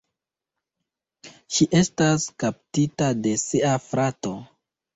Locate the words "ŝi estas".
1.57-2.27